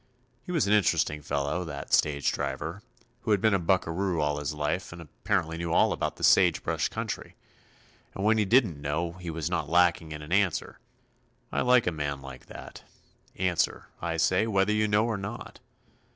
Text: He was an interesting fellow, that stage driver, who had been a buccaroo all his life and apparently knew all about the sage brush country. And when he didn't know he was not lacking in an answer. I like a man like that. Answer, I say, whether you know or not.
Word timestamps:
He 0.41 0.51
was 0.51 0.65
an 0.65 0.73
interesting 0.73 1.21
fellow, 1.21 1.63
that 1.63 1.93
stage 1.93 2.31
driver, 2.31 2.81
who 3.21 3.29
had 3.29 3.39
been 3.39 3.53
a 3.53 3.59
buccaroo 3.59 4.19
all 4.19 4.39
his 4.39 4.51
life 4.51 4.91
and 4.91 4.99
apparently 4.99 5.57
knew 5.57 5.71
all 5.71 5.93
about 5.93 6.15
the 6.15 6.23
sage 6.23 6.63
brush 6.63 6.89
country. 6.89 7.35
And 8.15 8.23
when 8.25 8.39
he 8.39 8.45
didn't 8.45 8.81
know 8.81 9.11
he 9.11 9.29
was 9.29 9.47
not 9.47 9.69
lacking 9.69 10.11
in 10.11 10.23
an 10.23 10.31
answer. 10.31 10.79
I 11.51 11.61
like 11.61 11.85
a 11.85 11.91
man 11.91 12.19
like 12.19 12.47
that. 12.47 12.83
Answer, 13.35 13.89
I 14.01 14.17
say, 14.17 14.47
whether 14.47 14.73
you 14.73 14.87
know 14.87 15.05
or 15.05 15.17
not. 15.17 15.59